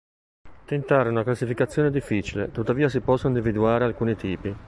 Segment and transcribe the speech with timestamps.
[0.65, 4.55] Tentare una classificazione è difficile, tuttavia si possono individuare alcuni tipi.